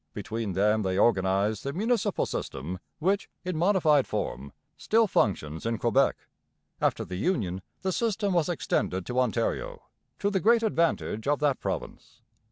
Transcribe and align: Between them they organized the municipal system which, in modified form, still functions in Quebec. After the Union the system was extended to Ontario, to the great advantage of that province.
Between 0.15 0.53
them 0.53 0.81
they 0.81 0.97
organized 0.97 1.63
the 1.63 1.73
municipal 1.73 2.25
system 2.25 2.79
which, 2.97 3.29
in 3.45 3.55
modified 3.55 4.07
form, 4.07 4.51
still 4.75 5.05
functions 5.05 5.63
in 5.63 5.77
Quebec. 5.77 6.17
After 6.81 7.05
the 7.05 7.17
Union 7.17 7.61
the 7.83 7.91
system 7.91 8.33
was 8.33 8.49
extended 8.49 9.05
to 9.05 9.19
Ontario, 9.19 9.83
to 10.17 10.31
the 10.31 10.39
great 10.39 10.63
advantage 10.63 11.27
of 11.27 11.37
that 11.41 11.59
province. 11.59 12.21